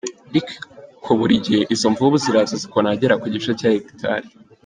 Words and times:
Ariko 0.29 1.09
buri 1.19 1.35
gihe, 1.45 1.61
izo 1.73 1.87
mvubu 1.93 2.15
ziraza 2.23 2.55
zikona 2.61 2.87
ahagera 2.89 3.19
ku 3.21 3.25
gice 3.33 3.51
cya 3.59 3.69
Hegitari. 3.73 4.27